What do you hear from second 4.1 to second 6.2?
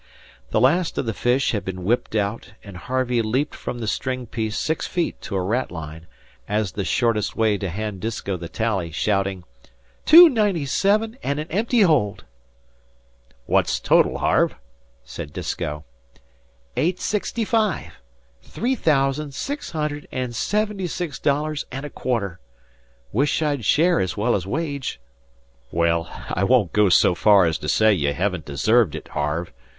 piece six feet to a ratline,